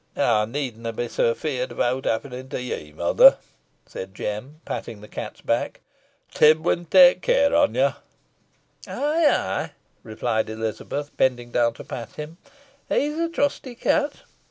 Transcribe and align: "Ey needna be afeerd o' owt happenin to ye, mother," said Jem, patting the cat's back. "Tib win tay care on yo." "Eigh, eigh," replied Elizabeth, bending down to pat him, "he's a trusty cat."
"Ey 0.17 0.47
needna 0.47 0.91
be 0.91 1.05
afeerd 1.05 1.73
o' 1.73 1.79
owt 1.83 2.05
happenin 2.05 2.49
to 2.49 2.59
ye, 2.59 2.91
mother," 2.91 3.37
said 3.85 4.15
Jem, 4.15 4.59
patting 4.65 4.99
the 4.99 5.07
cat's 5.07 5.41
back. 5.41 5.81
"Tib 6.33 6.61
win 6.65 6.85
tay 6.85 7.13
care 7.21 7.55
on 7.55 7.75
yo." 7.75 7.93
"Eigh, 8.87 9.29
eigh," 9.29 9.69
replied 10.01 10.49
Elizabeth, 10.49 11.15
bending 11.17 11.51
down 11.51 11.73
to 11.75 11.83
pat 11.83 12.15
him, 12.15 12.37
"he's 12.89 13.19
a 13.19 13.29
trusty 13.29 13.75
cat." 13.75 14.23